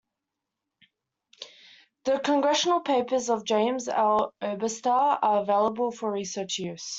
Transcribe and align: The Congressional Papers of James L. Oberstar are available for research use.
The 2.05 2.17
Congressional 2.17 2.79
Papers 2.79 3.29
of 3.29 3.45
James 3.45 3.87
L. 3.87 4.33
Oberstar 4.41 5.19
are 5.21 5.43
available 5.43 5.91
for 5.91 6.11
research 6.11 6.57
use. 6.57 6.89